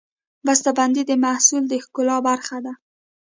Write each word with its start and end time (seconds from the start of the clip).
بستهبندي 0.45 1.03
د 1.07 1.11
محصول 1.25 1.63
د 1.67 1.73
ښکلا 1.83 2.17
برخه 2.27 2.57
ده. 2.65 2.73